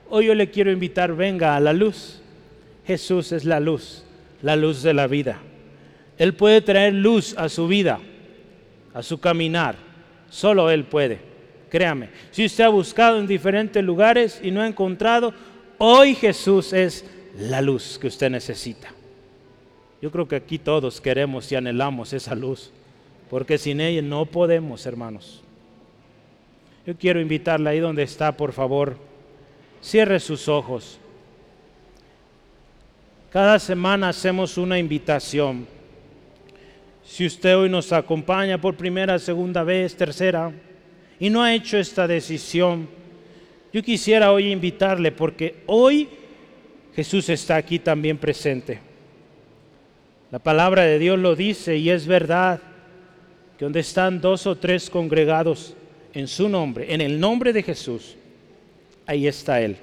[0.08, 2.20] Hoy yo le quiero invitar, venga a la luz.
[2.86, 4.04] Jesús es la luz,
[4.42, 5.40] la luz de la vida.
[6.18, 7.98] Él puede traer luz a su vida,
[8.94, 9.76] a su caminar.
[10.30, 11.18] Solo Él puede.
[11.68, 15.34] Créame, si usted ha buscado en diferentes lugares y no ha encontrado,
[15.78, 17.04] hoy Jesús es
[17.36, 18.95] la luz que usted necesita.
[20.02, 22.70] Yo creo que aquí todos queremos y anhelamos esa luz,
[23.30, 25.42] porque sin ella no podemos, hermanos.
[26.86, 28.96] Yo quiero invitarle ahí donde está, por favor,
[29.82, 30.98] cierre sus ojos.
[33.32, 35.66] Cada semana hacemos una invitación.
[37.04, 40.52] Si usted hoy nos acompaña por primera, segunda vez, tercera,
[41.18, 42.88] y no ha hecho esta decisión,
[43.72, 46.08] yo quisiera hoy invitarle porque hoy
[46.94, 48.80] Jesús está aquí también presente.
[50.30, 52.60] La palabra de Dios lo dice y es verdad
[53.58, 55.74] que donde están dos o tres congregados
[56.14, 58.16] en su nombre, en el nombre de Jesús,
[59.06, 59.76] ahí está Él.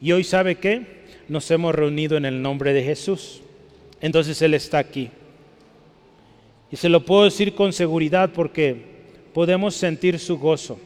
[0.00, 3.42] Y hoy sabe que nos hemos reunido en el nombre de Jesús.
[4.00, 5.10] Entonces Él está aquí.
[6.70, 8.76] Y se lo puedo decir con seguridad porque
[9.32, 10.78] podemos sentir su gozo.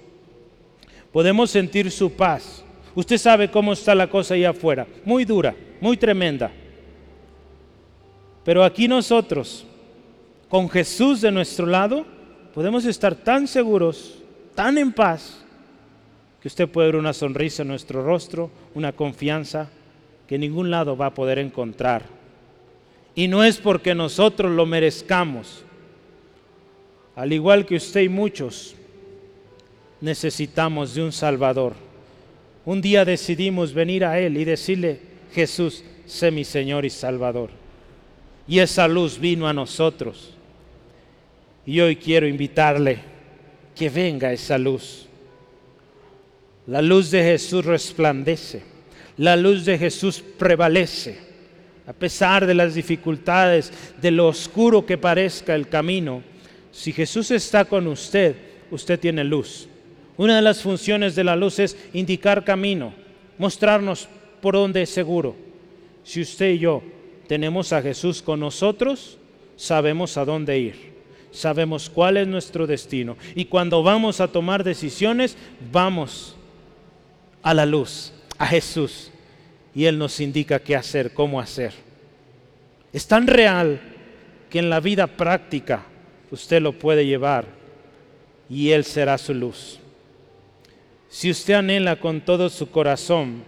[1.11, 2.65] Podemos sentir su paz.
[2.95, 4.87] Usted sabe cómo está la cosa allá afuera.
[5.05, 6.51] Muy dura, muy tremenda.
[8.45, 9.65] Pero aquí nosotros,
[10.49, 12.05] con Jesús de nuestro lado,
[12.55, 14.19] podemos estar tan seguros,
[14.55, 15.43] tan en paz,
[16.41, 19.71] que usted puede ver una sonrisa en nuestro rostro, una confianza
[20.27, 22.03] que ningún lado va a poder encontrar.
[23.15, 25.63] Y no es porque nosotros lo merezcamos.
[27.15, 28.75] Al igual que usted y muchos,
[30.01, 31.75] necesitamos de un Salvador.
[32.65, 35.01] Un día decidimos venir a Él y decirle,
[35.33, 37.62] Jesús, sé mi Señor y Salvador.
[38.47, 40.35] Y esa luz vino a nosotros.
[41.65, 42.99] Y hoy quiero invitarle
[43.75, 45.07] que venga esa luz.
[46.67, 48.63] La luz de Jesús resplandece,
[49.17, 51.33] la luz de Jesús prevalece.
[51.87, 56.23] A pesar de las dificultades, de lo oscuro que parezca el camino,
[56.71, 58.37] si Jesús está con usted,
[58.71, 59.69] usted tiene luz.
[60.17, 62.95] Una de las funciones de la luz es indicar camino,
[63.39, 64.09] mostrarnos
[64.41, 65.35] por dónde es seguro.
[66.05, 66.83] Si usted y yo
[67.27, 69.19] tenemos a Jesús con nosotros,
[69.57, 70.93] sabemos a dónde ir,
[71.31, 73.17] sabemos cuál es nuestro destino.
[73.35, 75.37] Y cuando vamos a tomar decisiones,
[75.73, 76.37] vamos
[77.43, 79.11] a la luz, a Jesús.
[79.75, 81.73] Y Él nos indica qué hacer, cómo hacer.
[82.93, 83.81] Es tan real
[84.51, 85.87] que en la vida práctica
[86.31, 87.47] usted lo puede llevar
[88.51, 89.79] y Él será su luz.
[91.09, 93.45] Si usted anhela con todo su corazón,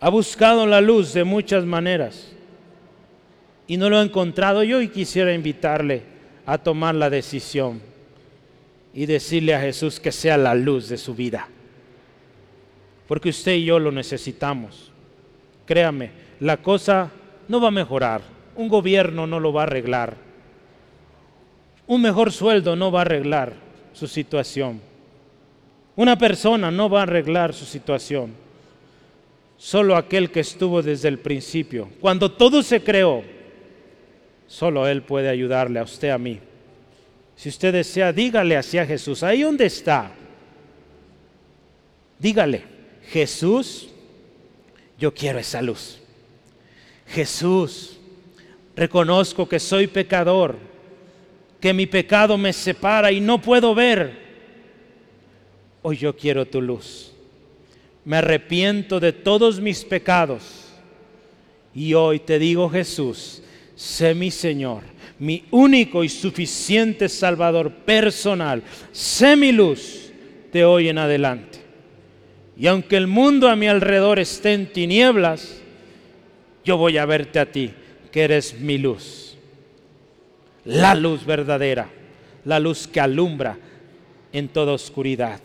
[0.00, 2.32] ha buscado la luz de muchas maneras
[3.66, 6.02] y no lo ha encontrado, yo y quisiera invitarle
[6.46, 7.80] a tomar la decisión
[8.92, 11.46] y decirle a Jesús que sea la luz de su vida.
[13.06, 14.90] Porque usted y yo lo necesitamos.
[15.66, 17.10] Créame, la cosa
[17.46, 18.22] no va a mejorar.
[18.56, 20.16] Un gobierno no lo va a arreglar.
[21.86, 23.52] Un mejor sueldo no va a arreglar
[23.92, 24.80] su situación.
[25.94, 28.34] Una persona no va a arreglar su situación.
[29.60, 31.90] Solo aquel que estuvo desde el principio.
[32.00, 33.22] Cuando todo se creó,
[34.46, 36.40] solo Él puede ayudarle a usted, a mí.
[37.36, 40.12] Si usted desea, dígale hacia Jesús, ahí donde está.
[42.18, 42.64] Dígale,
[43.10, 43.90] Jesús,
[44.98, 46.00] yo quiero esa luz.
[47.08, 47.98] Jesús,
[48.74, 50.56] reconozco que soy pecador,
[51.60, 54.18] que mi pecado me separa y no puedo ver.
[55.82, 57.09] Hoy yo quiero tu luz
[58.04, 60.66] me arrepiento de todos mis pecados.
[61.74, 63.42] Y hoy te digo, Jesús,
[63.74, 64.82] sé mi Señor,
[65.18, 68.62] mi único y suficiente Salvador personal.
[68.92, 70.10] Sé mi luz
[70.52, 71.60] de hoy en adelante.
[72.56, 75.62] Y aunque el mundo a mi alrededor esté en tinieblas,
[76.64, 77.72] yo voy a verte a ti,
[78.10, 79.36] que eres mi luz.
[80.64, 81.88] La luz verdadera,
[82.44, 83.58] la luz que alumbra
[84.32, 85.40] en toda oscuridad.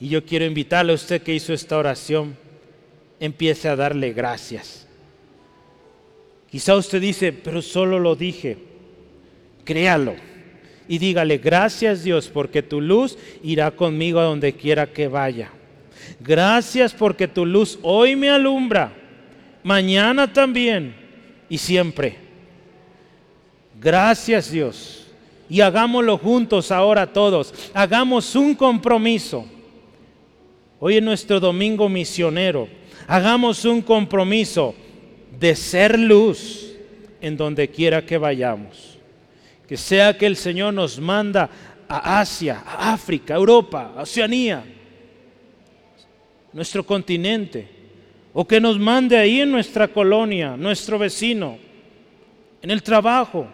[0.00, 2.36] Y yo quiero invitarle a usted que hizo esta oración,
[3.20, 4.86] empiece a darle gracias.
[6.50, 8.58] Quizá usted dice, pero solo lo dije.
[9.64, 10.14] Créalo
[10.90, 15.52] y dígale, gracias Dios porque tu luz irá conmigo a donde quiera que vaya.
[16.18, 18.92] Gracias porque tu luz hoy me alumbra,
[19.62, 20.92] mañana también
[21.48, 22.16] y siempre.
[23.80, 25.06] Gracias Dios.
[25.48, 27.54] Y hagámoslo juntos ahora todos.
[27.72, 29.46] Hagamos un compromiso
[30.82, 32.66] Hoy es nuestro domingo misionero.
[33.06, 34.74] Hagamos un compromiso
[35.38, 36.74] de ser luz
[37.20, 38.98] en donde quiera que vayamos.
[39.68, 41.50] Que sea que el Señor nos manda
[41.86, 44.64] a Asia, a África, a Europa, a Oceanía,
[46.54, 47.68] nuestro continente,
[48.32, 51.58] o que nos mande ahí en nuestra colonia, nuestro vecino,
[52.62, 53.46] en el trabajo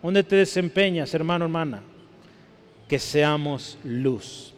[0.00, 1.82] donde te desempeñas, hermano, hermana,
[2.86, 4.51] que seamos luz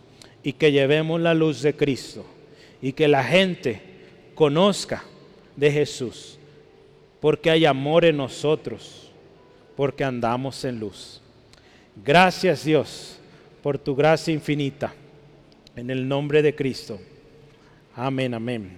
[0.44, 2.24] y que llevemos la luz de Cristo
[2.80, 3.80] y que la gente
[4.34, 5.02] conozca
[5.56, 6.38] de Jesús,
[7.18, 9.10] porque hay amor en nosotros,
[9.74, 11.20] porque andamos en luz.
[12.04, 13.18] Gracias Dios
[13.62, 14.94] por tu gracia infinita,
[15.74, 17.00] en el nombre de Cristo.
[17.96, 18.70] Amén, amén.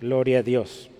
[0.00, 0.90] Gloria a Dios.